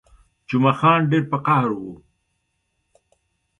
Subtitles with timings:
[0.49, 1.93] جمعه خان ډېر په قهر وو.